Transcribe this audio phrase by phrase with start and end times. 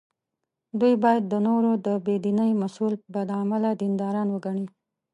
[0.79, 4.65] دوی باید د نورو د بې دینۍ مسوول بد عمله دینداران وګڼي.